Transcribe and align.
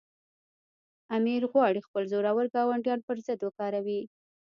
امیر 1.17 1.41
غواړي 1.51 1.79
خپل 1.87 2.03
زورور 2.11 2.45
ګاونډیان 2.55 2.99
پر 3.07 3.17
ضد 3.25 3.39
وکاروي. 3.43 4.01